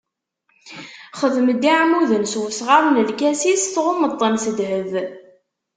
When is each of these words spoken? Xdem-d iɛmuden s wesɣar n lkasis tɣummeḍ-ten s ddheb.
Xdem-d 1.19 1.63
iɛmuden 1.71 2.23
s 2.31 2.33
wesɣar 2.41 2.83
n 2.87 2.95
lkasis 3.09 3.63
tɣummeḍ-ten 3.73 4.35
s 4.43 4.45
ddheb. 4.51 4.91